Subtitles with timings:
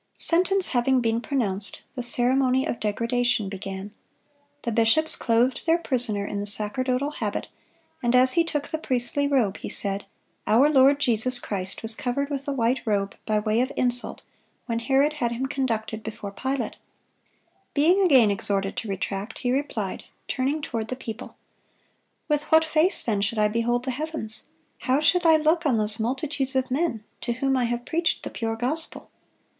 [0.17, 3.91] Sentence having been pronounced, the ceremony of degradation began.
[4.63, 7.49] The bishops clothed their prisoner in the sacerdotal habit,
[8.01, 10.07] and as he took the priestly robe, he said,
[10.47, 14.23] "Our Lord Jesus Christ was covered with a white robe, by way of insult,
[14.65, 16.73] when Herod had Him conducted before Pilate."(141)
[17.75, 21.35] Being again exhorted to retract, he replied, turning toward the people:
[22.27, 24.45] "With what face, then, should I behold the heavens?
[24.79, 28.31] How should I look on those multitudes of men to whom I have preached the
[28.31, 29.11] pure gospel?